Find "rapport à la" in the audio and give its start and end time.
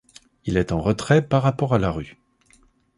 1.43-1.91